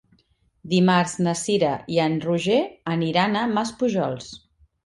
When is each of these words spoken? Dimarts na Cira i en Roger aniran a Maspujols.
Dimarts 0.71 1.13
na 1.27 1.35
Cira 1.41 1.69
i 1.97 2.01
en 2.07 2.17
Roger 2.25 2.57
aniran 2.97 3.41
a 3.43 3.47
Maspujols. 3.55 4.33